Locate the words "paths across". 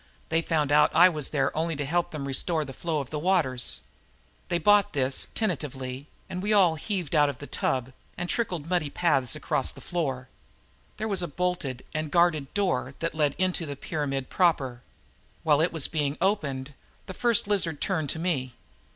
8.89-9.71